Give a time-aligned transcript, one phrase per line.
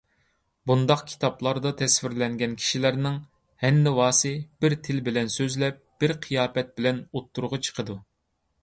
[0.69, 3.19] بۇنداق كىتابلاردا تەسۋىرلەنگەن كىشىلەرنىڭ
[3.67, 4.33] ھەننىۋاسى
[4.65, 8.03] بىر تىل بىلەن سۆزلەپ، بىر قىياپەت بىلەن ئوتتۇرىغا چىقىدۇ.